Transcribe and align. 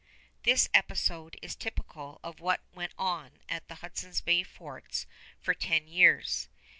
This 0.41 0.67
episode 0.73 1.37
is 1.43 1.55
typical 1.55 2.19
of 2.23 2.39
what 2.39 2.61
went 2.73 2.93
on 2.97 3.43
at 3.47 3.67
the 3.67 3.75
Hudson's 3.85 4.19
Bay 4.19 4.41
forts 4.41 5.05
for 5.39 5.53
ten 5.53 5.87
years. 5.87 6.49